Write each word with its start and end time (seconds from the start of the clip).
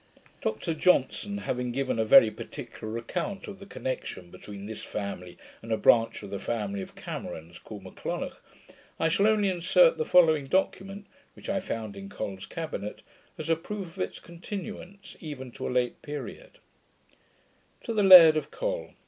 Dr 0.41 0.73
Johnson 0.73 1.37
having 1.37 1.71
given 1.71 1.99
a 1.99 2.05
very 2.05 2.31
particular 2.31 2.97
account 2.97 3.47
of 3.47 3.59
the 3.59 3.67
connection 3.67 4.31
between 4.31 4.65
this 4.65 4.81
family 4.81 5.37
and 5.61 5.71
a 5.71 5.77
branch 5.77 6.23
of 6.23 6.31
the 6.31 6.39
family 6.39 6.81
of 6.81 6.95
Camerons, 6.95 7.59
called 7.59 7.83
M'Lonich, 7.83 8.33
I 8.99 9.09
shall 9.09 9.27
only 9.27 9.47
insert 9.49 9.99
the 9.99 10.03
following 10.03 10.47
document 10.47 11.05
(which 11.35 11.49
I 11.49 11.59
found 11.59 11.95
in 11.95 12.09
Col's 12.09 12.47
cabinet), 12.47 13.03
as 13.37 13.47
a 13.47 13.55
proof 13.55 13.95
of 13.95 14.03
its 14.03 14.19
continuance, 14.19 15.17
even 15.19 15.51
to 15.51 15.67
a 15.67 15.69
late 15.69 16.01
period: 16.01 16.57
To 17.83 17.93
the 17.93 18.01
Laird 18.01 18.35
of 18.37 18.49
Col. 18.49 18.95